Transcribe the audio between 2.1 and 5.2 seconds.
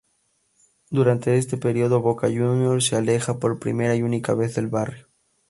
Juniors se aleja por primera y única vez del barrio.